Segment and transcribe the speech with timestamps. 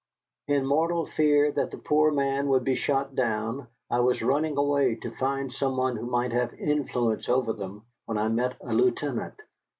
[0.47, 4.95] In mortal fear that the poor man would be shot down, I was running away
[4.95, 9.39] to find some one who might have influence over them when I met a lieutenant.